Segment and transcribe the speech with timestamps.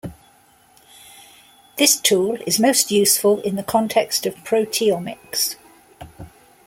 [1.77, 5.57] This tool is most useful in the context of proteomics.